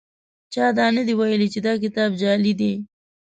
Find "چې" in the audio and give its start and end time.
1.53-1.59